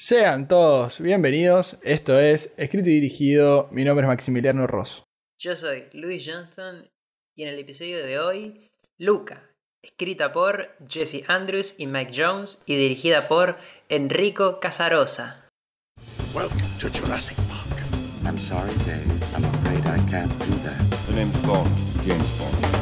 [0.00, 1.76] Sean todos bienvenidos.
[1.82, 3.68] Esto es Escrito y Dirigido.
[3.72, 5.02] Mi nombre es Maximiliano Ross.
[5.40, 6.88] Yo soy Louis Johnston
[7.34, 9.50] y en el episodio de hoy, Luca,
[9.82, 13.58] escrita por Jesse Andrews y Mike Jones y dirigida por
[13.88, 15.48] Enrico Casarosa.
[16.32, 17.82] Welcome to Jurassic Park.
[18.24, 19.02] I'm sorry, Dave.
[19.34, 20.78] I'm afraid I can't do that.
[21.08, 22.77] The name's Bond, James Bond.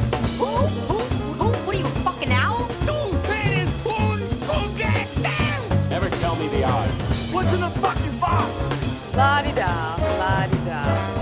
[7.57, 8.77] In fucking box?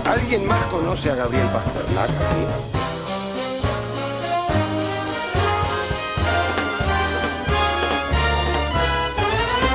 [0.05, 2.45] ¿Alguien más conoce a Gabriel Pasternak aquí?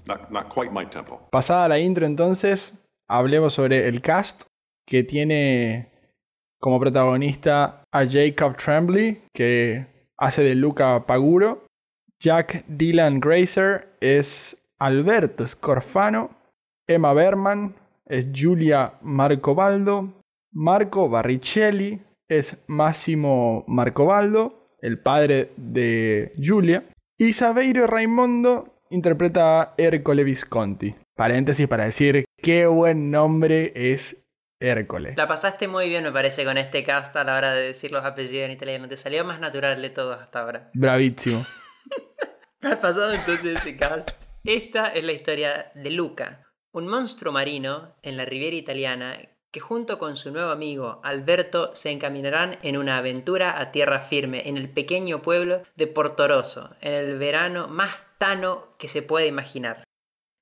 [0.06, 1.20] Not, not quite my tempo.
[1.30, 2.74] Pasada la intro entonces,
[3.08, 4.42] hablemos sobre el cast
[4.86, 5.88] que tiene
[6.60, 9.86] como protagonista a Jacob Tremblay, que
[10.18, 11.64] hace de Luca Paguro.
[12.22, 16.39] Jack Dylan Grazer es Alberto Scorfano.
[16.90, 20.12] Emma Berman es Giulia Marcobaldo.
[20.50, 26.82] Marco Barricelli es Massimo Marcobaldo, el padre de Giulia.
[27.16, 30.92] Y Saveiro Raimondo interpreta a Ercole Visconti.
[31.14, 34.16] Paréntesis para decir qué buen nombre es
[34.58, 35.16] Hércules.
[35.16, 38.04] La pasaste muy bien, me parece, con este cast a la hora de decir los
[38.04, 38.88] apellidos en italiano.
[38.88, 40.70] Te salió más natural de todos hasta ahora.
[40.74, 41.46] Bravísimo.
[42.62, 44.10] Ha pasado entonces ese cast.
[44.44, 49.18] Esta es la historia de Luca, un monstruo marino en la Riviera italiana
[49.50, 54.48] que junto con su nuevo amigo Alberto se encaminarán en una aventura a tierra firme
[54.48, 59.82] en el pequeño pueblo de Portoroso, en el verano más tano que se puede imaginar,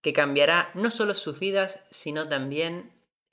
[0.03, 2.93] que cambiará no solo sus vidas, sino también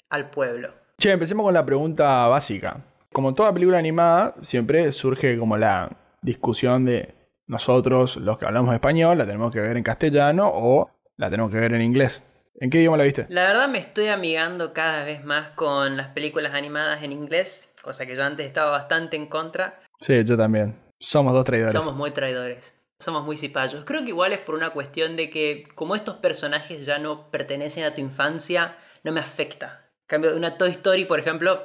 [0.09, 0.74] al pueblo.
[0.98, 2.86] Che, empecemos con la pregunta básica.
[3.12, 5.90] Como toda película animada, siempre surge como la
[6.22, 7.16] discusión de
[7.48, 11.59] nosotros, los que hablamos español, la tenemos que ver en castellano o la tenemos que
[11.59, 12.24] ver en inglés.
[12.59, 13.25] ¿En qué idioma la viste?
[13.30, 18.06] La verdad me estoy amigando cada vez más con las películas animadas en inglés, cosa
[18.06, 19.81] que yo antes estaba bastante en contra.
[20.00, 20.80] Sí, yo también.
[21.00, 21.74] Somos dos traidores.
[21.74, 22.75] Somos muy traidores.
[23.00, 23.84] Somos muy cipayos.
[23.84, 27.84] Creo que igual es por una cuestión de que como estos personajes ya no pertenecen
[27.84, 29.90] a tu infancia, no me afecta.
[30.03, 31.62] En cambio, una Toy Story, por ejemplo,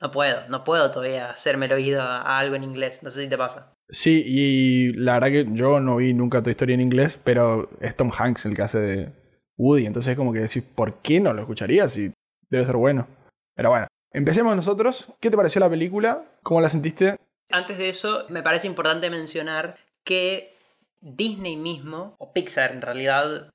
[0.00, 0.48] no puedo.
[0.48, 3.04] No puedo todavía hacerme el oído a, a algo en inglés.
[3.04, 3.72] No sé si te pasa.
[3.90, 7.96] Sí, y la verdad que yo no vi nunca tu historia en inglés, pero es
[7.96, 9.12] Tom Hanks el que hace de
[9.58, 9.86] Woody.
[9.86, 11.92] Entonces es como que decís, ¿por qué no lo escucharías?
[11.92, 12.12] Si
[12.48, 13.06] debe ser bueno.
[13.54, 15.12] Pero bueno, empecemos nosotros.
[15.20, 16.24] ¿Qué te pareció la película?
[16.42, 17.16] ¿Cómo la sentiste?
[17.50, 20.54] Antes de eso, me parece importante mencionar que
[21.00, 23.50] Disney mismo, o Pixar en realidad,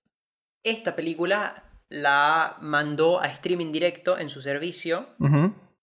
[0.64, 5.08] esta película la mandó a streaming directo en su servicio,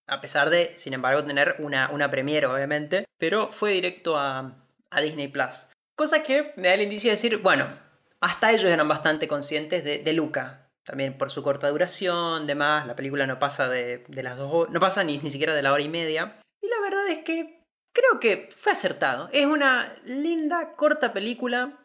[0.07, 4.57] a pesar de, sin embargo, tener una, una premiere, obviamente, pero fue directo a,
[4.89, 5.67] a Disney Plus.
[5.95, 7.69] Cosa que me da el indicio de decir, bueno,
[8.21, 10.69] hasta ellos eran bastante conscientes de, Luca.
[10.83, 15.03] También por su corta duración, demás, la película no pasa de, las dos no pasa
[15.03, 16.39] ni, ni siquiera de la hora y media.
[16.61, 19.29] Y la verdad es que creo que fue acertado.
[19.31, 21.79] Es una linda, corta película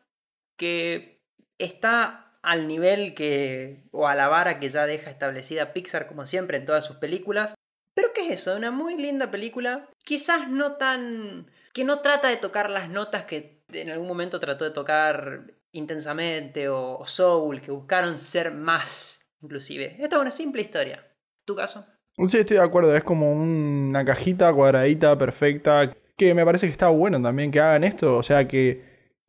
[0.56, 1.22] que
[1.58, 6.58] está al nivel que, o a la vara que ya deja establecida Pixar como siempre
[6.58, 7.54] en todas sus películas.
[7.94, 8.54] Pero ¿qué es eso?
[8.54, 11.50] Una muy linda película, quizás no tan...
[11.72, 16.68] que no trata de tocar las notas que en algún momento trató de tocar intensamente
[16.68, 19.96] o, Soul, que buscaron ser más, inclusive.
[19.98, 21.04] Esta es una simple historia.
[21.44, 21.86] ¿Tu caso?
[22.28, 22.96] Sí, estoy de acuerdo.
[22.96, 25.94] Es como una cajita cuadradita perfecta.
[26.16, 28.16] Que me parece que está bueno también que hagan esto.
[28.16, 28.82] O sea que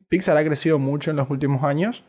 [0.08, 2.02] Pixar ha crecido mucho en los últimos años.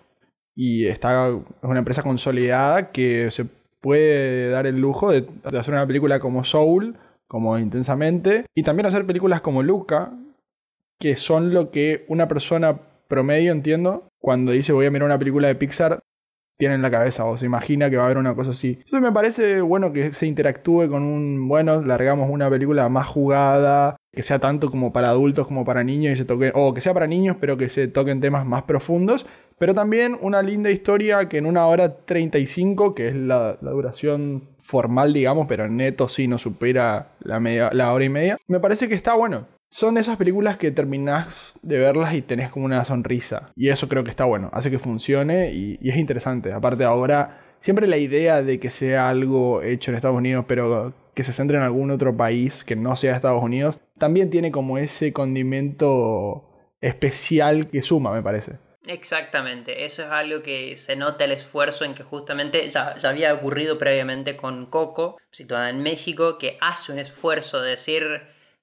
[0.55, 3.45] Y está, es una empresa consolidada que se
[3.81, 6.97] puede dar el lujo de, de hacer una película como Soul,
[7.27, 8.45] como Intensamente.
[8.55, 10.13] Y también hacer películas como Luca,
[10.97, 15.47] que son lo que una persona promedio, entiendo, cuando dice voy a mirar una película
[15.47, 15.99] de Pixar,
[16.57, 18.79] tiene en la cabeza o se imagina que va a haber una cosa así.
[18.83, 23.95] Entonces me parece bueno que se interactúe con un, bueno, largamos una película más jugada,
[24.11, 27.07] que sea tanto como para adultos como para niños y se o que sea para
[27.07, 29.25] niños pero que se toquen temas más profundos,
[29.57, 34.49] pero también una linda historia que en una hora 35, que es la, la duración
[34.69, 38.87] formal, digamos, pero neto sí no supera la, media, la hora y media, me parece
[38.87, 39.47] que está bueno.
[39.71, 43.51] Son esas películas que terminás de verlas y tenés como una sonrisa.
[43.55, 44.49] Y eso creo que está bueno.
[44.51, 46.51] Hace que funcione y, es interesante.
[46.51, 51.23] Aparte ahora, siempre la idea de que sea algo hecho en Estados Unidos, pero que
[51.23, 55.13] se centre en algún otro país que no sea Estados Unidos, también tiene como ese
[55.13, 56.49] condimento
[56.81, 58.53] especial que suma, me parece.
[58.87, 63.77] Exactamente, eso es algo que se nota el esfuerzo en que justamente ya había ocurrido
[63.77, 68.03] previamente con Coco, situada en México, que hace un esfuerzo de decir,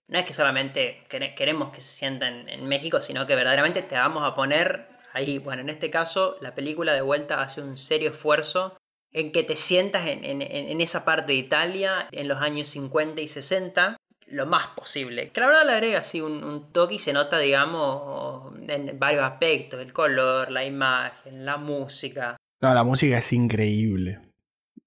[0.08, 3.96] no es que solamente quere- queremos que se sienta en, México, sino que verdaderamente te
[3.96, 8.10] vamos a poner ahí, bueno, en este caso, la película de vuelta hace un serio
[8.10, 8.76] esfuerzo
[9.12, 12.68] en que te sientas en, en- en- en esa parte de Italia en los años
[12.68, 13.96] 50 y 60
[14.28, 15.30] lo más posible.
[15.30, 19.22] Que la verdad le agrega así un, un toque y se nota, digamos, en varios
[19.22, 22.36] aspectos, el color, la imagen, la música.
[22.60, 24.18] No, la música es increíble.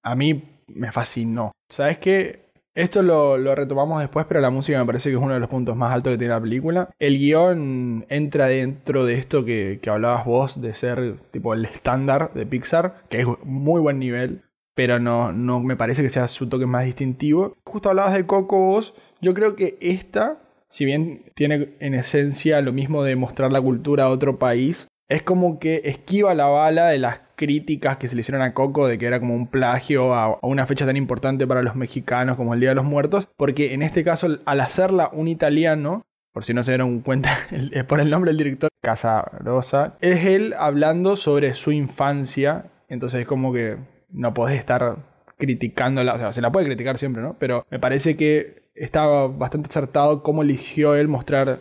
[0.04, 1.52] A mí me fascinó.
[1.72, 2.49] ¿Sabes qué?
[2.76, 5.76] Esto lo, retomamos después, pero la música me parece que es uno de los puntos
[5.76, 6.90] más altos que tiene la película.
[7.00, 12.32] El guion entra dentro de esto que, que hablabas vos, de ser tipo el estándar
[12.34, 14.44] de Pixar, que es muy buen nivel,
[14.76, 17.58] pero no, no me parece que sea su toque más distintivo.
[17.66, 20.38] Justo hablabas de Coco vos, yo creo que esta,
[20.70, 25.24] si bien tiene en esencia lo mismo de mostrar la cultura a otro país, es
[25.24, 28.98] como que esquiva la bala de las críticas que se le hicieron a Coco de
[28.98, 32.60] que era como un plagio a, una fecha tan importante para los mexicanos como el
[32.60, 36.02] Día de los Muertos, porque en este caso al hacerla un italiano,
[36.34, 40.26] por si no se dieron cuenta el- eh, por el nombre del director, Casarosa, es
[40.26, 43.78] él hablando sobre su infancia, entonces es como que
[44.10, 44.98] no podés estar
[45.38, 47.38] criticándola, o sea, se la puede criticar siempre, ¿no?
[47.40, 51.60] Pero me parece que estaba bastante acertado cómo eligió él mostrar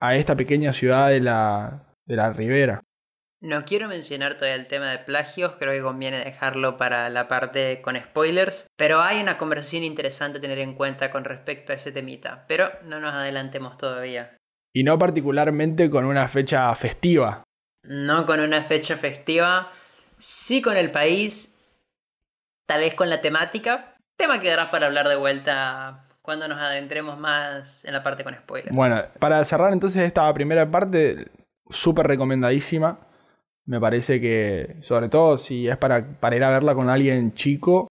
[0.00, 2.82] a esta pequeña ciudad de la, de la ribera.
[3.42, 7.80] No quiero mencionar todavía el tema de plagios, creo que conviene dejarlo para la parte
[7.80, 11.90] con spoilers, pero hay una conversación interesante a tener en cuenta con respecto a ese
[11.90, 14.36] temita, pero no nos adelantemos todavía.
[14.74, 17.42] Y no particularmente con una fecha festiva.
[17.82, 19.72] No con una fecha festiva,
[20.18, 21.56] sí con el país,
[22.66, 27.18] tal vez con la temática, tema que dará para hablar de vuelta cuando nos adentremos
[27.18, 28.76] más en la parte con spoilers.
[28.76, 31.30] Bueno, para cerrar entonces esta primera parte,
[31.70, 33.06] súper recomendadísima.
[33.70, 37.86] Me parece que, sobre todo si es para, para ir a verla con alguien chico,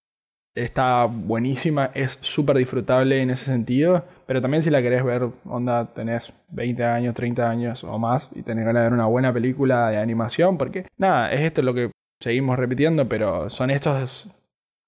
[0.54, 4.04] está buenísima, es súper disfrutable en ese sentido.
[4.28, 8.44] Pero también si la querés ver, onda, tenés 20 años, 30 años o más y
[8.44, 11.92] tenés ganas de ver una buena película de animación, porque nada, es esto lo que
[12.22, 14.28] seguimos repitiendo, pero son estos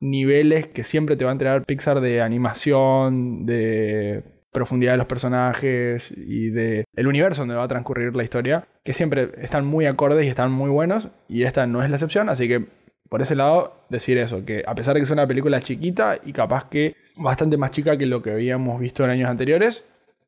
[0.01, 6.11] niveles que siempre te va a entregar Pixar de animación, de profundidad de los personajes
[6.15, 10.25] y de el universo donde va a transcurrir la historia, que siempre están muy acordes
[10.25, 12.65] y están muy buenos, y esta no es la excepción, así que
[13.09, 16.31] por ese lado decir eso, que a pesar de que es una película chiquita y
[16.31, 19.83] capaz que bastante más chica que lo que habíamos visto en años anteriores,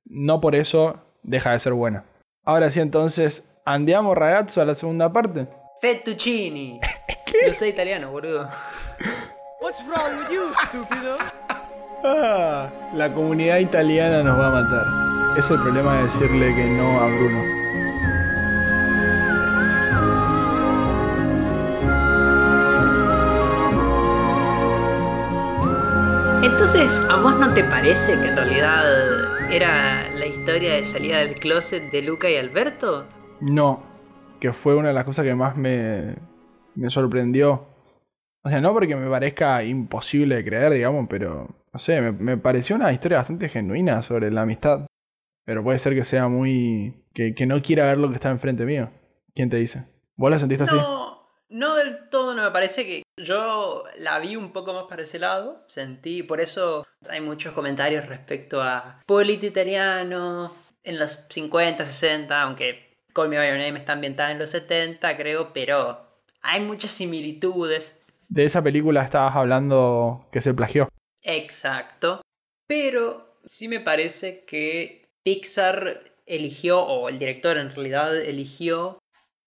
[0.05, 2.03] no por eso deja de ser buena.
[2.43, 5.47] Ahora sí entonces, andiamo ragazzo a la segunda parte.
[5.81, 6.79] Fettuccini.
[7.47, 8.49] Yo soy italiano, boludo.
[9.61, 11.17] What's wrong with you, stupido?
[12.05, 15.37] Ah, la comunidad italiana nos va a matar.
[15.37, 17.43] Es el problema de decirle que no a Bruno.
[26.43, 28.83] Entonces, ¿a vos no te parece que en realidad
[29.49, 33.05] era la historia de salida del closet de Luca y Alberto?
[33.39, 33.81] No,
[34.41, 36.15] que fue una de las cosas que más me,
[36.75, 37.65] me sorprendió.
[38.43, 42.37] O sea, no porque me parezca imposible de creer, digamos, pero no sé, me, me
[42.37, 44.85] pareció una historia bastante genuina sobre la amistad.
[45.45, 47.03] Pero puede ser que sea muy.
[47.13, 48.89] que, que no quiera ver lo que está enfrente mío.
[49.33, 49.85] ¿Quién te dice?
[50.15, 50.75] ¿Vos la sentiste así?
[50.75, 55.03] No, no del todo, no me parece que yo la vi un poco más para
[55.03, 60.53] ese lado, sentí, por eso hay muchos comentarios respecto a Polito italiano
[60.83, 65.17] en los 50, 60, aunque Call Me By Your Name está ambientada en los 70,
[65.17, 67.99] creo, pero hay muchas similitudes.
[68.29, 70.89] De esa película estabas hablando que se plagió.
[71.23, 72.21] Exacto.
[72.67, 78.99] Pero sí me parece que Pixar eligió, o el director en realidad eligió,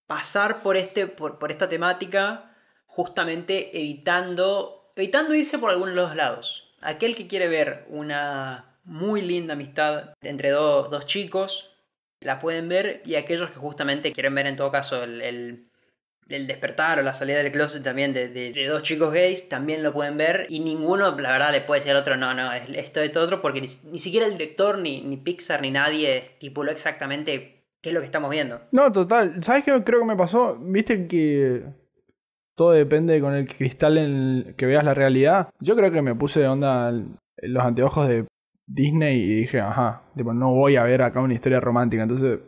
[0.06, 2.54] pasar por, este, por, por esta temática
[2.86, 6.74] justamente evitando, evitando irse por algunos de los lados.
[6.80, 11.72] Aquel que quiere ver una muy linda amistad entre do- dos chicos,
[12.20, 15.70] la pueden ver, y aquellos que justamente quieren ver en todo caso el-
[16.28, 19.92] el despertar o la salida del closet también de, de- dos chicos gays, también lo
[19.92, 23.00] pueden ver, y ninguno, la verdad, le puede decir al otro, no, no, es esto,
[23.00, 27.62] esto, otro, porque ni, ni siquiera el director, ni, ni Pixar, ni nadie estipuló exactamente
[27.80, 28.60] qué es lo que estamos viendo.
[28.72, 29.42] No, total.
[29.44, 30.56] ¿Sabes qué creo que me pasó?
[30.60, 31.62] Viste que
[32.56, 35.50] todo depende con el cristal en que veas la realidad.
[35.60, 36.90] Yo creo que me puse de onda
[37.42, 38.24] los anteojos de
[38.66, 42.02] Disney y dije, ajá, tipo, no voy a ver acá una historia romántica.
[42.02, 42.40] Entonces,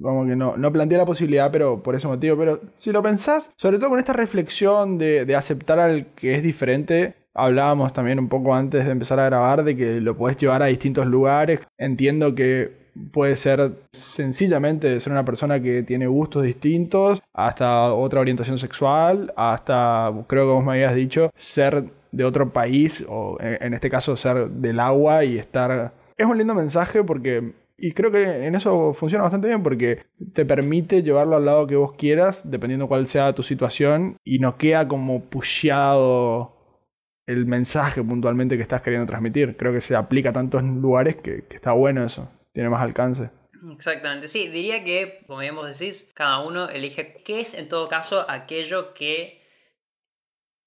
[0.00, 2.36] como que no, no planteé la posibilidad, pero por ese motivo.
[2.36, 6.42] Pero si lo pensás, sobre todo con esta reflexión de, de aceptar al que es
[6.42, 10.62] diferente, hablábamos también un poco antes de empezar a grabar de que lo podés llevar
[10.62, 11.60] a distintos lugares.
[11.78, 18.58] Entiendo que puede ser sencillamente ser una persona que tiene gustos distintos, hasta otra orientación
[18.58, 23.90] sexual, hasta, creo que vos me habías dicho, ser de otro país, o en este
[23.90, 25.92] caso ser del agua y estar...
[26.16, 30.46] Es un lindo mensaje porque Y creo que en eso funciona bastante bien porque te
[30.46, 34.88] permite llevarlo al lado que vos quieras, dependiendo cuál sea tu situación, y no queda
[34.88, 36.56] como pusheado
[37.26, 39.58] el mensaje puntualmente que estás queriendo transmitir.
[39.58, 43.28] Creo que se aplica a tantos lugares que, que está bueno eso, tiene más alcance.
[43.74, 47.88] Exactamente, sí, diría que, como bien vos decís, cada uno elige qué es en todo
[47.88, 49.42] caso aquello que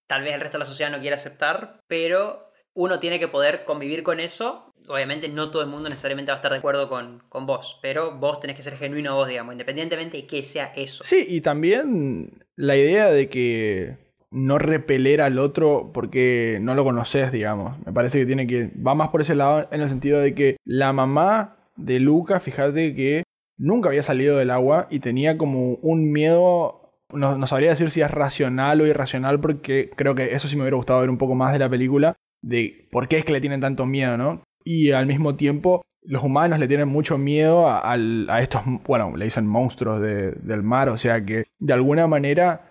[0.05, 3.65] tal vez el resto de la sociedad no quiera aceptar, pero uno tiene que poder
[3.65, 4.66] convivir con eso.
[4.87, 8.17] Obviamente no todo el mundo necesariamente va a estar de acuerdo con, con vos, pero
[8.17, 11.03] vos tenés que ser genuino vos, digamos, independientemente de que sea eso.
[11.03, 13.97] Sí, y también la idea de que
[14.31, 17.77] no repeler al otro porque no lo conoces, digamos.
[17.85, 18.71] Me parece que tiene que.
[18.75, 22.95] Va más por ese lado en el sentido de que la mamá de Luca, fíjate
[22.95, 23.23] que
[23.57, 26.83] nunca había salido del agua y tenía como un miedo.
[27.13, 30.63] No, no sabría decir si es racional o irracional, porque creo que eso sí me
[30.63, 33.39] hubiera gustado ver un poco más de la película, de por qué es que le
[33.39, 34.41] tienen tanto miedo, ¿no?
[34.67, 39.25] Y al mismo tiempo, los humanos le tienen mucho miedo a, a estos, bueno, le
[39.25, 42.61] dicen monstruos de- del mar, o sea que de alguna manera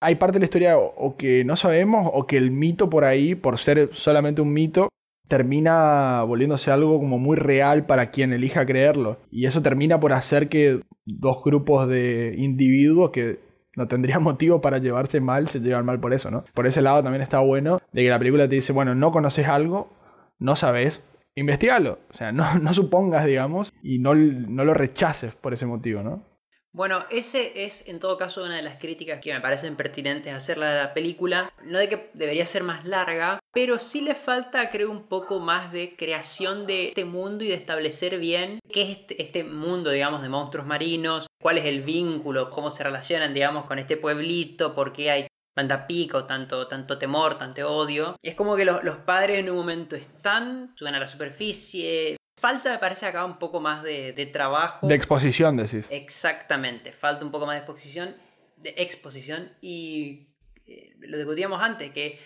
[0.00, 3.04] hay parte de la historia o, o que no sabemos o que el mito por
[3.04, 4.88] ahí, por ser solamente un mito,
[5.28, 9.18] termina volviéndose algo como muy real para quien elija creerlo.
[9.30, 13.40] Y eso termina por hacer que dos grupos de individuos que
[13.76, 16.44] no tendrían motivo para llevarse mal se llevan mal por eso, ¿no?
[16.54, 19.46] Por ese lado también está bueno de que la película te dice, bueno, no conoces
[19.48, 19.90] algo,
[20.38, 21.00] no sabes,
[21.34, 22.00] investigalo.
[22.10, 26.34] O sea, no, no supongas, digamos, y no, no lo rechaces por ese motivo, ¿no?
[26.74, 30.72] Bueno, ese es en todo caso una de las críticas que me parecen pertinentes hacerla
[30.72, 31.52] de la película.
[31.62, 35.70] No de que debería ser más larga, pero sí le falta, creo, un poco más
[35.70, 40.20] de creación de este mundo y de establecer bien qué es este, este mundo, digamos,
[40.20, 44.92] de monstruos marinos, cuál es el vínculo, cómo se relacionan, digamos, con este pueblito, por
[44.92, 48.16] qué hay tanta pico, tanto, tanto temor, tanto odio.
[48.22, 52.16] Es como que los, los padres en un momento están, suben a la superficie.
[52.40, 54.86] Falta, me parece, acá un poco más de, de trabajo.
[54.86, 55.86] De exposición, decís.
[55.90, 58.14] Exactamente, falta un poco más de exposición,
[58.56, 60.28] de exposición y
[60.66, 62.18] eh, lo discutíamos antes, que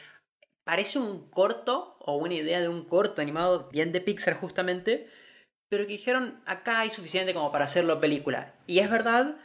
[0.64, 5.08] parece un corto o una idea de un corto animado bien de Pixar justamente,
[5.68, 8.54] pero que dijeron acá hay suficiente como para hacerlo película.
[8.66, 9.36] Y es verdad,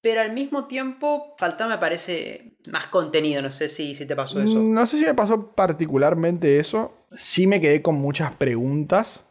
[0.00, 4.40] pero al mismo tiempo falta me parece más contenido, no sé si, si te pasó
[4.40, 4.56] eso.
[4.56, 6.92] Mm, No sé si me pasó particularmente eso.
[7.16, 9.22] Sí me quedé con muchas preguntas.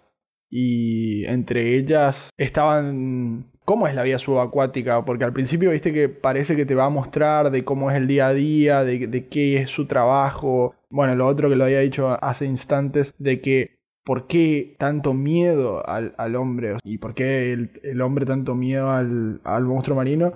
[0.50, 3.52] Y entre ellas estaban.
[3.66, 5.04] ¿Cómo es la vida subacuática?
[5.04, 8.06] Porque al principio viste que parece que te va a mostrar de cómo es el
[8.08, 10.76] día a día, de, qué es su trabajo.
[10.92, 15.86] Bueno, lo otro que lo había dicho hace instantes, de que por qué tanto miedo
[15.90, 20.34] al, al hombre y por qué el, el hombre tanto miedo al, al monstruo marino.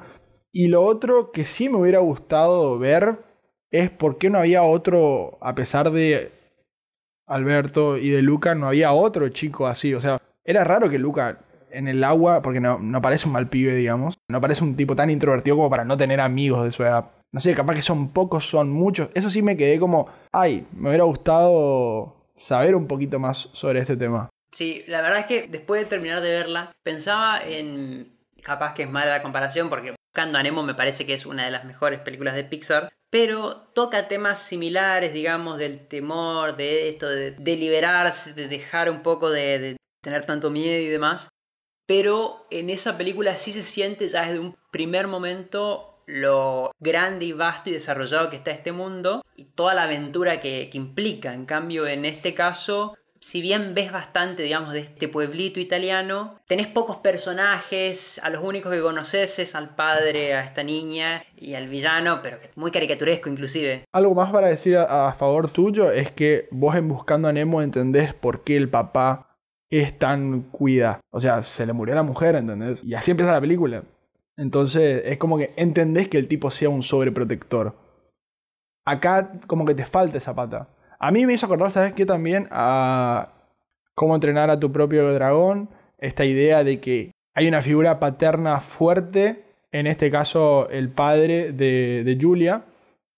[0.52, 3.20] Y lo otro que sí me hubiera gustado ver
[3.72, 6.32] es por qué no había otro, a pesar de
[7.28, 9.94] Alberto y de Luca, no había otro chico así.
[9.94, 11.40] O sea, era raro que Luca
[11.72, 14.96] en el agua, porque no, no parece un mal pibe, digamos, no parece un tipo
[14.96, 17.06] tan introvertido como para no tener amigos de su edad.
[17.32, 19.10] No sé, capaz que son pocos, son muchos.
[19.14, 23.96] Eso sí me quedé como, ay, me hubiera gustado saber un poquito más sobre este
[23.98, 24.30] tema.
[24.52, 28.18] Sí, la verdad es que después de terminar de verla, pensaba en.
[28.42, 31.46] Capaz que es mala la comparación, porque Buscando a Nemo me parece que es una
[31.46, 32.92] de las mejores películas de Pixar.
[33.10, 39.02] Pero toca temas similares, digamos, del temor, de esto, de, de liberarse, de dejar un
[39.02, 41.30] poco de, tener tanto miedo y demás.
[41.86, 47.32] Pero en esa película sí se siente ya desde un primer momento lo grande y
[47.32, 51.34] vasto y desarrollado que está este mundo y toda la aventura que, que implica.
[51.34, 56.68] En cambio, en este caso, si bien ves bastante, digamos, de este pueblito italiano, tenés
[56.68, 61.68] pocos personajes, a los únicos que conoces es al padre, a esta niña y al
[61.68, 63.84] villano, pero muy caricaturesco inclusive.
[63.92, 67.62] Algo más para decir a, a favor tuyo es que vos en Buscando a Nemo
[67.62, 69.38] entendés por qué el papá
[69.70, 71.00] es tan cuida.
[71.12, 72.84] O sea, se le murió a la mujer, ¿entendés?
[72.84, 73.84] Y así empieza la película.
[74.38, 77.76] Entonces es como que entendés que el tipo sea un sobreprotector.
[78.86, 80.70] Acá como que te falta esa pata.
[81.00, 82.06] A mí me hizo acordar, ¿sabes qué?
[82.06, 83.30] También a
[83.96, 85.70] cómo entrenar a tu propio dragón.
[85.98, 92.18] Esta idea de que hay una figura paterna fuerte, en este caso el padre de,
[92.20, 92.66] Julia,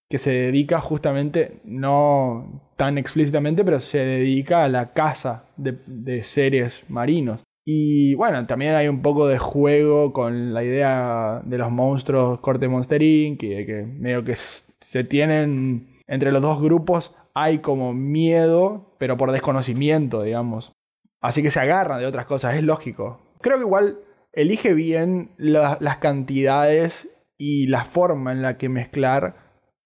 [0.09, 6.83] que se dedica justamente, no tan explícitamente, pero se dedica a la caza de, seres
[6.87, 7.41] marinos.
[7.65, 12.67] Y bueno, también hay un poco de juego con la idea de los monstruos corte
[12.67, 13.39] Monster Inc.
[13.39, 19.31] Que, que medio que se tienen entre los dos grupos hay como miedo, pero por
[19.31, 20.71] desconocimiento, digamos.
[21.21, 23.19] Así que se agarran de otras cosas, es lógico.
[23.41, 23.99] Creo que igual
[24.33, 27.07] elige bien la- las cantidades
[27.37, 29.35] y la forma en la que mezclar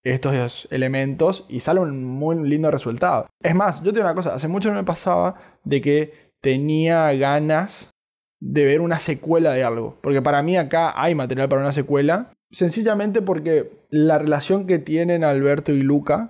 [0.03, 3.27] estos elementos y sale un muy lindo resultado.
[3.41, 7.91] Es más, yo tengo una cosa, hace mucho no me pasaba de que tenía ganas
[8.39, 9.97] de ver una secuela de algo.
[10.01, 12.31] Porque para mí acá hay material para una secuela.
[12.51, 16.29] Sencillamente porque la relación que tienen Alberto y Luca,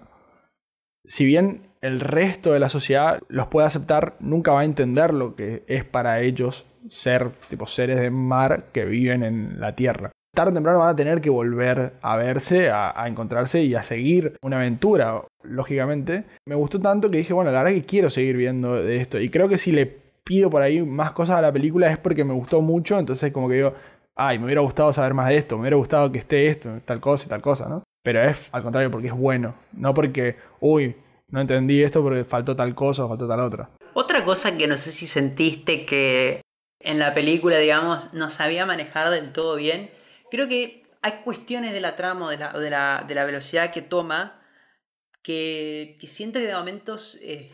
[1.08, 5.36] si bien el resto de la sociedad los puede aceptar, nunca va a entender lo
[5.36, 10.12] que es para ellos ser tipo seres de mar que viven en la tierra.
[10.36, 13.84] Tarde o temprano van a tener que volver a verse, a, a encontrarse y a
[13.84, 16.26] seguir una aventura, lógicamente.
[16.46, 19.20] Me gustó tanto que dije, bueno, la verdad que quiero seguir viendo de esto.
[19.20, 19.86] Y creo que si le
[20.26, 23.48] pido por ahí más cosas a la película es porque me gustó mucho, entonces como
[23.48, 23.74] que digo,
[24.16, 27.00] ay, me hubiera gustado saber más de esto, me hubiera gustado que esté esto, tal
[27.00, 27.84] cosa y tal cosa, ¿no?
[28.06, 30.96] Pero es al contrario porque es bueno, no porque, uy,
[31.30, 33.72] no entendí esto porque faltó tal cosa o faltó tal otra.
[33.96, 36.42] Otra cosa que no sé si sentiste que
[36.80, 39.90] en la película, digamos, no sabía manejar del todo bien,
[40.30, 43.74] creo que hay cuestiones de la trama o de la, de la, de la velocidad
[43.74, 44.40] que toma
[45.24, 47.52] que, que siento que de momentos eh,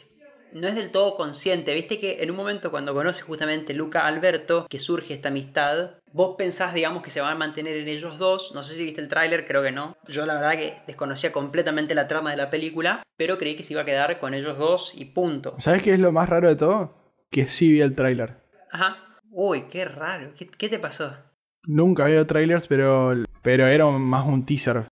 [0.54, 1.74] no es del todo consciente.
[1.74, 6.36] Viste que en un momento cuando conoce justamente Luca Alberto, que surge esta amistad, vos
[6.38, 8.52] pensás, digamos, que se van a mantener en ellos dos.
[8.54, 9.96] No sé si viste el tráiler, creo que no.
[10.08, 13.74] Yo la verdad que desconocía completamente la trama de la película, pero creí que se
[13.74, 15.56] iba a quedar con ellos dos y punto.
[15.60, 17.14] ¿Sabes qué es lo más raro de todo?
[17.30, 18.38] Que sí vi el tráiler.
[18.72, 18.98] Ajá.
[19.30, 20.34] Uy, qué raro.
[20.38, 21.16] ¿Qué, qué te pasó?
[21.64, 24.88] Nunca había trailers, pero, pero era más un teaser.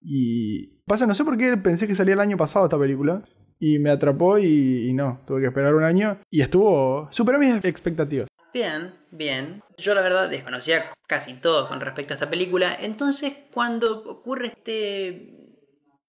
[0.00, 3.22] Y pasa, no sé por qué pensé que salía el año pasado esta película.
[3.58, 6.18] Y me atrapó y, no, tuve que esperar un año.
[6.30, 8.28] Y estuvo, superó mis expectativas.
[8.52, 9.62] Bien, bien.
[9.78, 12.76] Yo la verdad desconocía casi todo con respecto a esta película.
[12.78, 15.30] Entonces cuando ocurre este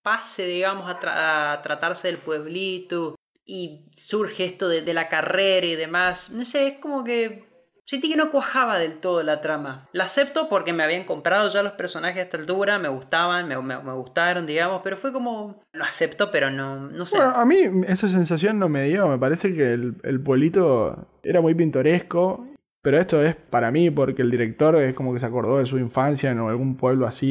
[0.04, 5.76] pase, digamos, a, tra- a tratarse del pueblito y surge esto de la carrera y
[5.76, 7.55] demás, no sé, es como que
[7.86, 9.88] sentí que no cuajaba del todo la trama.
[9.94, 13.62] La acepto porque me habían comprado ya los personajes a esta altura, me gustaban, me,
[13.62, 15.62] me- gustaron, digamos, pero fue como...
[15.74, 17.18] Lo acepto, pero no, no sé.
[17.22, 19.08] A mí esa sensación no me dio.
[19.08, 22.48] Me parece que el, el pueblito era muy pintoresco.
[22.82, 25.80] Pero esto es para mí porque el director es como que se acordó de su
[25.80, 27.28] infancia en algún pueblo así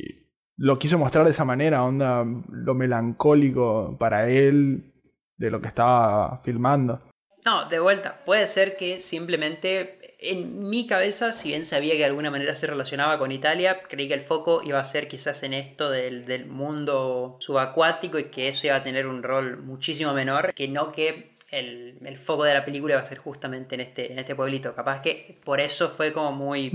[0.00, 4.94] y lo quiso mostrar de esa manera, onda lo melancólico para él
[5.36, 7.02] de lo que estaba filmando.
[7.44, 12.04] No, de vuelta, puede ser que simplemente en mi cabeza, si bien sabía que de
[12.06, 15.52] alguna manera se relacionaba con Italia, creí que el foco iba a ser quizás en
[15.52, 20.54] esto del, del mundo subacuático y que eso iba a tener un rol muchísimo menor,
[20.54, 24.10] que no que el, el foco de la película iba a ser justamente en este,
[24.10, 24.74] en este pueblito.
[24.74, 26.72] Capaz que por eso fue como muy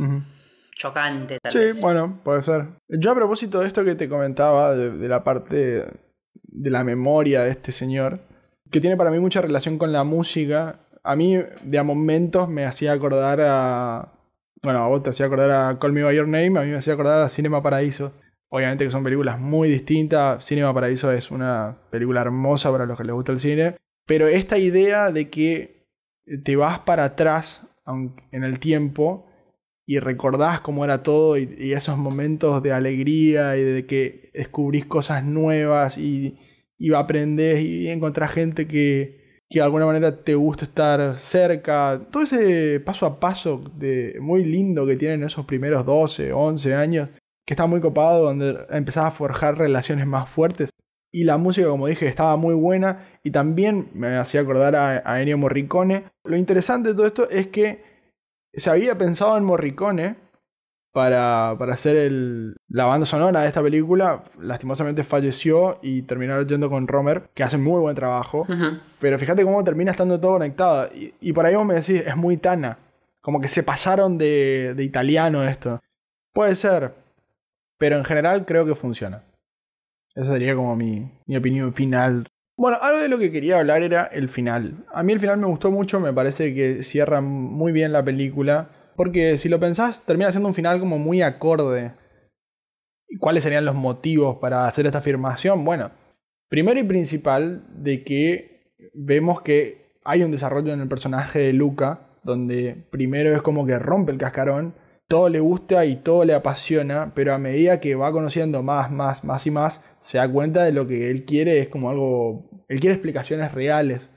[0.75, 1.81] chocante, tal Sí, vez.
[1.81, 2.65] bueno, puede ser.
[2.87, 5.85] Yo a propósito de esto que te comentaba, de, de la parte
[6.43, 8.19] de la memoria de este señor,
[8.71, 12.65] que tiene para mí mucha relación con la música, a mí de a momentos me
[12.65, 14.13] hacía acordar a...
[14.61, 16.77] Bueno, a vos te hacía acordar a Call Me By Your Name, a mí me
[16.77, 18.11] hacía acordar a Cinema Paradiso.
[18.49, 23.03] Obviamente que son películas muy distintas, Cinema Paradiso es una película hermosa para los que
[23.03, 25.87] les gusta el cine, pero esta idea de que
[26.43, 27.65] te vas para atrás
[28.31, 29.27] en el tiempo
[29.85, 34.85] y recordás cómo era todo y, y esos momentos de alegría y de que descubrís
[34.85, 36.37] cosas nuevas y,
[36.79, 42.01] y aprendés y encontrás gente que, que de alguna manera te gusta estar cerca.
[42.09, 47.09] Todo ese paso a paso de, muy lindo que tienen esos primeros 12, 11 años,
[47.45, 50.69] que está muy copado, donde empezás a forjar relaciones más fuertes.
[51.11, 55.21] Y la música, como dije, estaba muy buena y también me hacía acordar a, a
[55.21, 56.03] Ennio Morricone.
[56.23, 57.83] Lo interesante de todo esto es que
[58.53, 60.28] se había pensado en Morricone
[60.91, 64.23] para, para hacer el, la banda sonora de esta película.
[64.39, 68.45] Lastimosamente falleció y terminaron yendo con Romer, que hace muy buen trabajo.
[68.99, 70.89] Pero fíjate cómo termina estando todo conectado.
[70.93, 72.77] Y, y por ahí vos me decís, es muy Tana.
[73.21, 75.79] Como que se pasaron de, de italiano esto.
[76.33, 76.93] Puede ser.
[77.77, 79.23] Pero en general creo que funciona.
[80.15, 82.27] Esa sería como mi, mi opinión final.
[82.57, 84.83] Bueno, algo de lo que quería hablar era el final.
[84.93, 88.67] A mí el final me gustó mucho, me parece que cierra muy bien la película.
[88.99, 91.93] Porque si lo pensás, termina siendo un final como muy acorde.
[93.07, 95.63] ¿Y cuáles serían los motivos para hacer esta afirmación?
[95.63, 95.91] Bueno,
[96.49, 102.09] primero y principal de que vemos que hay un desarrollo en el personaje de Luca,
[102.23, 104.73] donde primero es como que rompe el cascarón,
[105.07, 109.23] todo le gusta y todo le apasiona, pero a medida que va conociendo más, más,
[109.23, 112.81] más y más, se da cuenta de lo que él quiere es como algo, él
[112.81, 114.09] quiere explicaciones reales.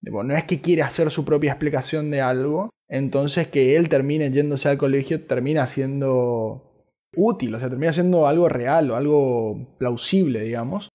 [0.00, 4.68] No es que quiere hacer su propia explicación de algo, entonces que él termine yéndose
[4.68, 10.90] al colegio termina siendo útil, o sea, termina siendo algo real o algo plausible, digamos,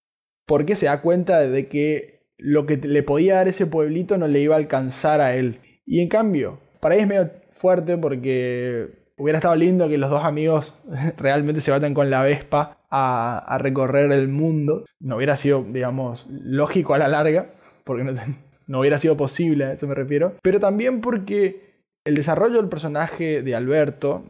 [0.45, 4.41] porque se da cuenta de que lo que le podía dar ese pueblito no le
[4.41, 5.59] iba a alcanzar a él.
[5.87, 10.23] Y en cambio, para ahí es medio fuerte porque hubiera estado lindo que los dos
[10.23, 10.75] amigos
[11.17, 14.85] realmente se vayan con la Vespa a, a recorrer el mundo.
[14.99, 18.11] No hubiera sido, digamos, lógico a la larga, porque no,
[18.67, 20.35] no hubiera sido posible, a eso me refiero.
[20.43, 21.66] Pero también porque
[22.07, 24.23] El desarrollo del personaje de Alberto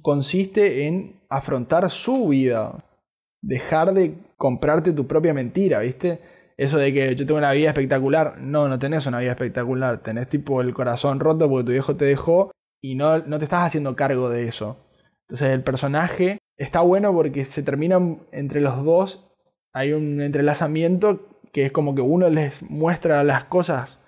[0.00, 2.82] consiste en afrontar su vida,
[3.42, 6.18] dejar de comprarte tu propia mentira, ¿viste?
[6.56, 10.30] Eso de que yo tengo una vida espectacular, no, no tenés una vida espectacular, tenés
[10.30, 13.94] tipo el corazón roto porque tu viejo te dejó y no, no te estás haciendo
[13.94, 14.78] cargo de eso.
[15.28, 19.30] Entonces el personaje está bueno porque se terminan entre los dos,
[19.74, 21.20] hay un entrelazamiento
[21.52, 24.00] que es como que uno les muestra las cosas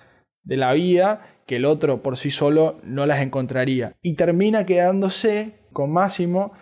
[0.45, 3.97] de la vida que el otro por sí solo no las encontraría.
[4.03, 6.53] Y termina quedándose con Máximo,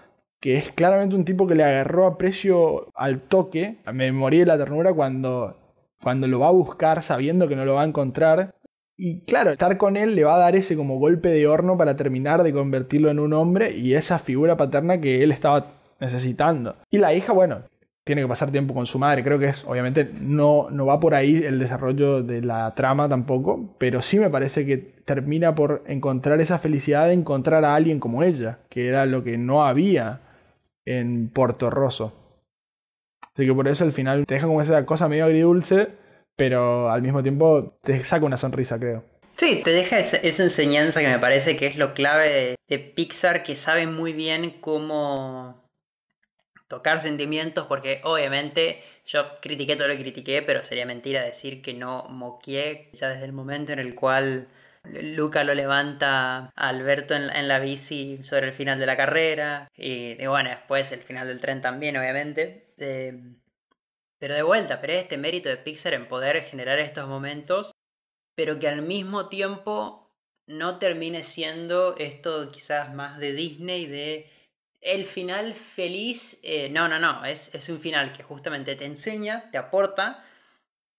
[0.40, 3.82] que es claramente un tipo que le agarró a precio al toque.
[3.92, 5.58] Me morí de la ternura cuando,
[6.02, 8.54] cuando lo va a buscar sabiendo que no lo va a encontrar.
[8.96, 11.94] Y claro, estar con él le va a dar ese como golpe de horno para
[11.94, 15.66] terminar de convertirlo en un hombre y esa figura paterna que él estaba
[16.00, 16.76] necesitando.
[16.90, 17.64] Y la hija, bueno,
[18.08, 19.22] tiene que pasar tiempo con su madre.
[19.22, 23.76] Creo que es, obviamente, no, no va por ahí el desarrollo de la trama tampoco,
[23.76, 28.22] pero sí me parece que termina por encontrar esa felicidad de encontrar a alguien como
[28.22, 30.20] ella, que era lo que no había
[30.86, 32.14] en Porto Rosso.
[33.34, 35.88] Así que por eso al final te deja como esa cosa medio agridulce,
[36.34, 39.04] pero al mismo tiempo te saca una sonrisa, creo.
[39.36, 43.54] Sí, te deja esa, enseñanza que me parece que es lo clave de Pixar, que
[43.54, 45.67] sabe muy bien cómo
[46.68, 51.74] tocar sentimientos, porque obviamente yo critiqué todo lo que critiqué, pero sería mentira decir que
[51.74, 54.48] no moqué ya desde el momento en el cual
[54.84, 60.22] Luca lo levanta a Alberto en, la bici sobre el final de la carrera, y,
[60.22, 62.74] y bueno, después el final del tren también, obviamente.
[62.78, 63.18] Eh,
[64.18, 67.72] pero de vuelta, pero este mérito de Pixar en poder generar estos momentos,
[68.34, 70.12] pero que al mismo tiempo
[70.46, 74.30] no termine siendo esto quizás más de Disney, de
[74.80, 79.50] el final feliz, eh, no, no, no, es, es un final que justamente te enseña,
[79.50, 80.24] te aporta,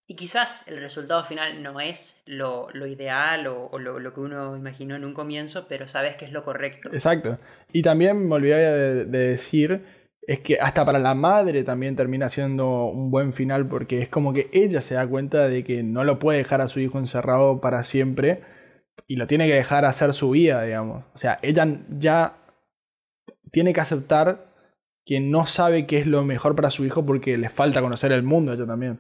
[0.08, 4.58] y quizás el resultado final no es lo, lo ideal o, lo, lo que uno
[4.58, 6.90] imaginó en un comienzo, pero sabes que es lo correcto.
[6.92, 7.38] Exacto.
[7.72, 9.84] Y también me olvidé de, de decir,
[10.24, 14.34] es que hasta para la madre también termina siendo un buen final porque es como
[14.34, 17.62] que ella se da cuenta de que no lo puede dejar a su hijo encerrado
[17.62, 18.42] para siempre
[19.08, 21.06] y lo tiene que dejar hacer su vida, digamos.
[21.14, 22.39] O sea, ella ya
[23.52, 24.50] tiene que aceptar
[25.06, 28.24] que no sabe qué es lo mejor para su hijo porque le falta conocer el
[28.24, 29.00] mundo a ella también.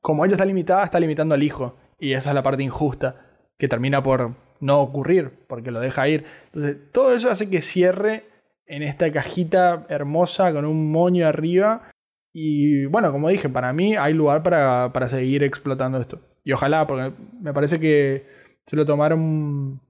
[0.00, 1.76] Como ella está limitada, está limitando al hijo.
[1.98, 3.26] Y esa es la parte injusta
[3.58, 6.24] que termina por no ocurrir, porque lo deja ir.
[6.46, 8.24] Entonces, todo eso hace que cierre
[8.66, 11.90] en esta cajita hermosa con un moño arriba.
[12.32, 16.20] Y bueno, como dije, para mí hay lugar para, para seguir explotando esto.
[16.44, 18.26] Y ojalá, porque me parece que
[18.66, 19.80] se lo tomaron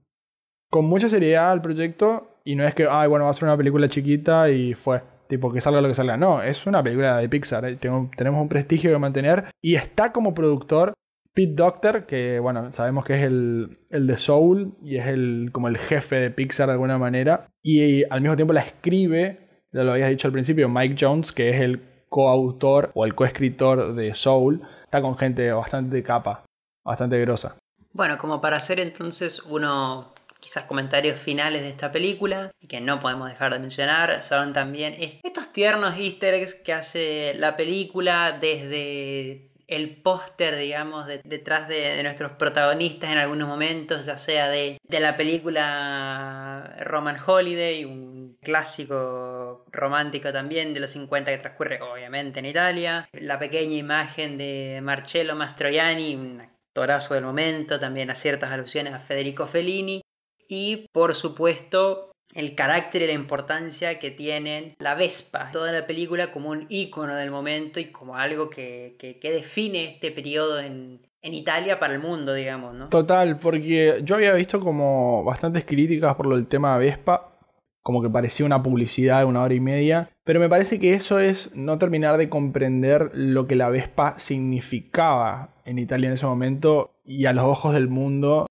[0.69, 3.57] con mucha seriedad al proyecto y no es que, ay, bueno, va a ser una
[3.57, 5.01] película chiquita y fue.
[5.27, 6.15] Tipo, que salga lo que salga.
[6.15, 7.65] No, es una película de Pixar.
[7.65, 7.75] ¿eh?
[7.75, 9.51] Tengo- tenemos un prestigio que mantener.
[9.61, 10.93] Y está como productor
[11.33, 15.67] Pete Doctor, que bueno, sabemos que es el, el de Soul y es el, como
[15.67, 17.47] el jefe de Pixar de alguna manera.
[17.61, 21.49] Y, al mismo tiempo la escribe, ya lo habías dicho al principio, Mike Jones, que
[21.49, 24.61] es el coautor o el coescritor de Soul.
[24.85, 26.45] Está con gente bastante capa,
[26.85, 27.57] bastante grosa.
[27.91, 32.99] Bueno, como para hacer entonces uno quizás comentarios finales de esta película y que no
[32.99, 38.37] podemos dejar de mencionar son también est- estos tiernos easter eggs que hace la película
[38.39, 44.47] desde el póster, digamos, de- detrás de, de nuestros protagonistas en algunos momentos, ya sea
[44.49, 51.81] de, de la película Roman Holiday, un clásico romántico también de los 50 que transcurre
[51.81, 58.15] obviamente en Italia, la pequeña imagen de Marcello Mastroianni, un actorazo del momento, también a
[58.15, 60.01] ciertas alusiones a Federico Fellini,
[60.47, 66.31] y por supuesto el carácter y la importancia que tienen la Vespa, toda la película
[66.31, 71.33] como un ícono del momento y como algo que, que- define este periodo en, en
[71.33, 72.89] Italia para el mundo, digamos, ¿no?
[72.89, 77.33] Total, porque yo había visto como bastantes críticas por del tema de Vespa,
[77.81, 81.19] como que parecía una publicidad de una hora y media, pero me parece que eso
[81.19, 86.91] es no terminar de comprender lo que la Vespa significaba en Italia en ese momento
[87.05, 88.45] y a los ojos del mundo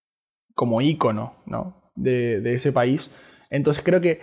[0.54, 1.74] como ícono, ¿no?
[1.96, 3.10] De, ese país.
[3.50, 4.20] Entonces creo que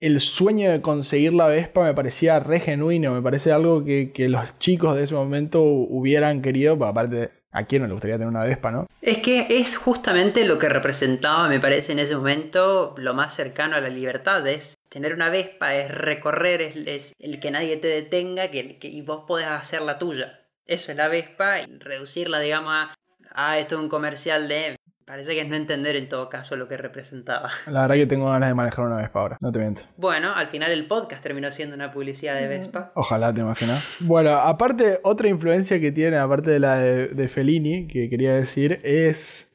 [0.00, 4.28] el sueño de conseguir la Vespa me parecía re genuino, me parece algo que, que
[4.28, 8.28] los chicos de ese momento hubieran querido, pues, aparte, ¿a quién no le gustaría tener
[8.28, 8.86] una Vespa, no?
[9.00, 13.76] Es que es justamente lo que representaba, me parece, en ese momento lo más cercano
[13.76, 14.46] a la libertad.
[14.46, 19.02] Es tener una Vespa, es recorrer, es, el que nadie te detenga que, que- y
[19.02, 20.40] vos podés hacer la tuya.
[20.66, 22.94] Eso es la Vespa y reducirla, digamos, a,
[23.34, 24.76] ah, esto es un comercial de...
[25.06, 27.50] Parece que es no entender en todo caso lo que representaba.
[27.70, 29.82] La verdad que tengo ganas de manejar una Vespa ahora, no te miento.
[29.96, 32.92] Bueno, al final el podcast terminó siendo una publicidad de Vespa.
[32.94, 33.96] Ojalá te imaginas.
[34.00, 38.80] Bueno, aparte, otra influencia que tiene, aparte de la de, de Fellini, que quería decir,
[38.82, 39.52] es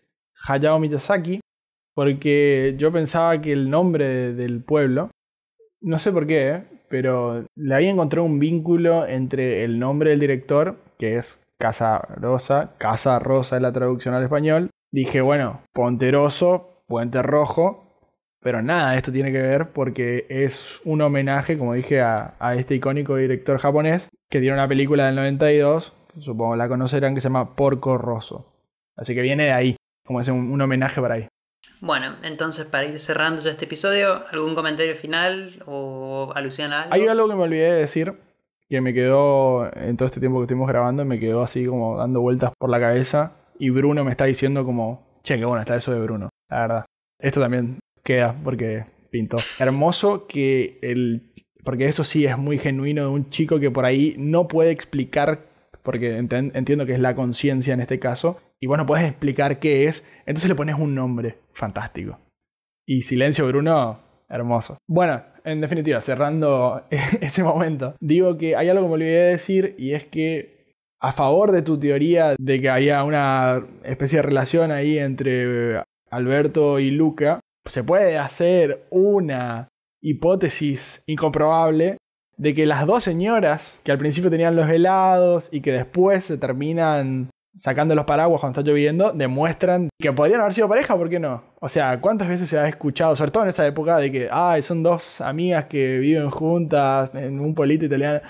[0.48, 1.40] Hayao Miyazaki.
[1.96, 5.10] Porque yo pensaba que el nombre de- del pueblo,
[5.82, 6.64] no sé por qué, ¿eh?
[6.90, 12.72] pero le había encontrado un vínculo entre el nombre del director, que es Casa Rosa,
[12.78, 14.70] Casa Rosa es la traducción al español.
[14.92, 17.90] Dije, bueno, Ponteroso, Puente Rojo,
[18.42, 22.76] pero nada, esto tiene que ver porque es un homenaje, como dije, a, a este
[22.76, 27.56] icónico director japonés que tiene una película del 92, supongo la conocerán, que se llama
[27.56, 28.54] Porco Rosso.
[28.96, 29.76] Así que viene de ahí,
[30.06, 31.28] como es un, un homenaje para ahí.
[31.82, 36.94] Bueno, entonces para ir cerrando ya este episodio, ¿algún comentario final o alusión a algo?
[36.94, 38.14] Hay algo que me olvidé de decir,
[38.68, 42.22] que me quedó en todo este tiempo que estuvimos grabando, me quedó así como dando
[42.22, 43.39] vueltas por la cabeza.
[43.60, 46.86] Y Bruno me está diciendo como, che, qué bueno está eso de Bruno, la verdad.
[47.20, 49.38] Esto también queda porque pintó.
[49.60, 51.34] Hermoso que el...
[51.64, 55.46] Porque eso sí es muy genuino de un chico que por ahí no puede explicar,
[55.84, 59.86] porque entiendo que es la conciencia en este caso, y vos no puedes explicar qué
[59.86, 62.18] es, entonces le pones un nombre fantástico.
[62.88, 64.78] Y Silencio Bruno, hermoso.
[64.88, 66.88] Bueno, en definitiva, cerrando
[67.22, 70.59] ese momento, digo que hay algo que me olvidé de decir y es que
[71.02, 76.80] a favor de tu teoría de que había una especie de relación ahí entre Alberto
[76.80, 79.70] y Luca, se puede hacer una
[80.02, 81.98] hipótesis incomprobable
[82.38, 86.38] de que las dos señoras que al principio tenían los helados y que después se
[86.38, 91.20] terminan sacando los paraguas cuando está lloviendo, demuestran que podrían haber sido pareja, ¿por qué
[91.20, 91.44] no?
[91.60, 94.62] O sea, ¿cuántas veces se ha escuchado, sobre todo en esa época, de que, ay,
[94.62, 98.22] son dos amigas que viven juntas en un pueblito italiano?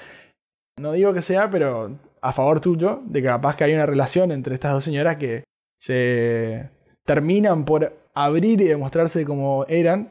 [0.80, 4.32] No digo que sea, pero a favor tuyo, de que capaz que hay una relación
[4.32, 5.44] entre estas dos señoras que
[5.76, 6.70] se
[7.06, 10.10] terminan por abrir y demostrarse como eran,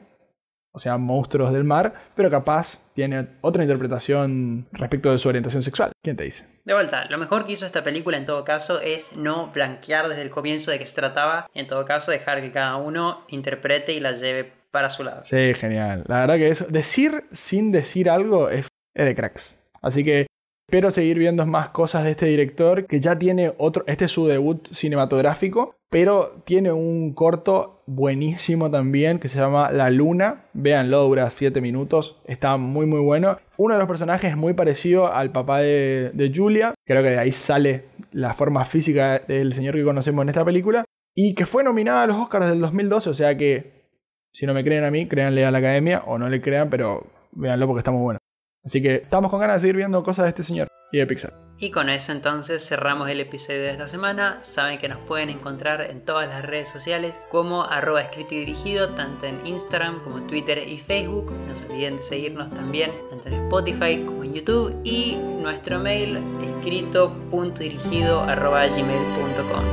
[0.71, 5.91] o sea, monstruos del mar, pero capaz tiene otra interpretación respecto de su orientación sexual.
[6.03, 6.45] ¿Quién te dice?
[6.65, 10.21] De vuelta, lo mejor que hizo esta película en todo caso es no blanquear desde
[10.23, 13.99] el comienzo de qué se trataba, en todo caso dejar que cada uno interprete y
[13.99, 15.21] la lleve para su lado.
[15.23, 16.03] Sí, genial.
[16.07, 19.57] La verdad que eso, decir sin decir algo es, es de cracks.
[19.81, 20.27] Así que
[20.69, 24.27] espero seguir viendo más cosas de este director que ya tiene otro, este es su
[24.27, 30.45] debut cinematográfico, pero tiene un corto buenísimo también que se llama La Luna.
[30.53, 33.39] Véanlo, dura 7 minutos, está muy muy bueno.
[33.57, 37.17] Uno de los personajes es muy parecido al papá de, de Julia, creo que de
[37.17, 41.63] ahí sale la forma física del señor que conocemos en esta película, y que fue
[41.63, 43.87] nominada a los Oscars del 2012, o sea que
[44.33, 47.07] si no me creen a mí, créanle a la academia o no le crean, pero
[47.31, 48.18] véanlo porque está muy bueno.
[48.63, 51.33] Así que estamos con ganas de seguir viendo cosas de este señor y de Pixar.
[51.61, 54.39] Y con eso entonces cerramos el episodio de esta semana.
[54.41, 58.91] Saben que nos pueden encontrar en todas las redes sociales como arroba escrito y dirigido,
[58.95, 61.33] tanto en Instagram como Twitter y Facebook.
[61.47, 66.19] No se olviden de seguirnos también tanto en Spotify como en YouTube y nuestro mail
[66.41, 69.63] escrito.dirigido arroba gmail.com.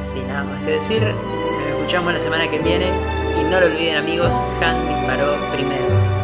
[0.00, 2.86] Sin nada más que decir, nos escuchamos la semana que viene
[3.38, 6.15] y no lo olviden amigos, Han disparó primero.